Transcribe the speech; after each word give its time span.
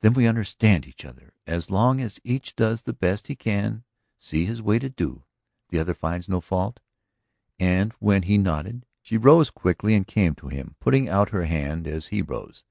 "Then 0.00 0.14
we 0.14 0.26
understand 0.26 0.88
each 0.88 1.04
other? 1.04 1.34
As 1.46 1.68
long 1.70 2.00
as 2.00 2.18
each 2.24 2.56
does 2.56 2.80
the 2.80 2.94
best 2.94 3.26
he 3.26 3.36
can 3.36 3.84
see 4.16 4.46
his 4.46 4.62
way 4.62 4.78
to 4.78 4.88
do, 4.88 5.24
the 5.68 5.78
other 5.78 5.92
finds 5.92 6.30
no 6.30 6.40
fault?" 6.40 6.80
And 7.60 7.92
when 7.98 8.22
he 8.22 8.38
nodded 8.38 8.86
she 9.02 9.18
rose 9.18 9.50
quickly 9.50 9.92
and 9.94 10.06
came 10.06 10.34
to 10.36 10.48
him, 10.48 10.76
putting 10.80 11.10
out 11.10 11.28
her 11.28 11.44
hand 11.44 11.86
as 11.86 12.06
he 12.06 12.22
rose. 12.22 12.64